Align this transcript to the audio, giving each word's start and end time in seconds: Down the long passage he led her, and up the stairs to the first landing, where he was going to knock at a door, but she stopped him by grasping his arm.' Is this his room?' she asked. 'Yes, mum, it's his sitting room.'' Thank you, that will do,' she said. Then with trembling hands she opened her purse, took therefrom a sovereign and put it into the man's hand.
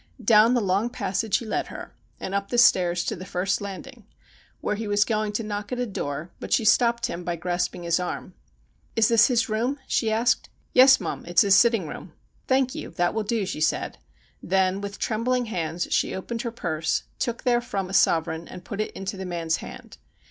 Down 0.23 0.55
the 0.55 0.61
long 0.61 0.89
passage 0.89 1.37
he 1.37 1.45
led 1.45 1.67
her, 1.67 1.93
and 2.19 2.33
up 2.33 2.49
the 2.49 2.57
stairs 2.57 3.03
to 3.03 3.15
the 3.15 3.23
first 3.23 3.61
landing, 3.61 4.07
where 4.59 4.73
he 4.75 4.87
was 4.87 5.05
going 5.05 5.31
to 5.33 5.43
knock 5.43 5.71
at 5.71 5.77
a 5.77 5.85
door, 5.85 6.31
but 6.39 6.51
she 6.51 6.65
stopped 6.65 7.05
him 7.05 7.23
by 7.23 7.35
grasping 7.35 7.83
his 7.83 7.99
arm.' 7.99 8.33
Is 8.95 9.09
this 9.09 9.27
his 9.27 9.47
room?' 9.47 9.77
she 9.95 10.11
asked. 10.11 10.49
'Yes, 10.73 10.99
mum, 10.99 11.23
it's 11.27 11.43
his 11.43 11.55
sitting 11.55 11.87
room.'' 11.87 12.13
Thank 12.47 12.73
you, 12.73 12.89
that 12.95 13.13
will 13.13 13.21
do,' 13.21 13.45
she 13.45 13.61
said. 13.61 13.99
Then 14.41 14.81
with 14.81 14.97
trembling 14.97 15.45
hands 15.45 15.87
she 15.91 16.15
opened 16.15 16.41
her 16.41 16.51
purse, 16.51 17.03
took 17.19 17.43
therefrom 17.43 17.87
a 17.87 17.93
sovereign 17.93 18.47
and 18.47 18.65
put 18.65 18.81
it 18.81 18.91
into 18.93 19.17
the 19.17 19.25
man's 19.27 19.57
hand. 19.57 19.99